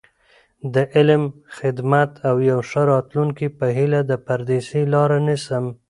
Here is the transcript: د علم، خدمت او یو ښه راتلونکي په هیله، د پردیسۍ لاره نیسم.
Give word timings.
د 0.73 0.75
علم، 0.95 1.23
خدمت 1.57 2.11
او 2.27 2.35
یو 2.51 2.59
ښه 2.69 2.81
راتلونکي 2.93 3.47
په 3.57 3.65
هیله، 3.77 3.99
د 4.09 4.11
پردیسۍ 4.25 4.83
لاره 4.93 5.17
نیسم. 5.27 5.65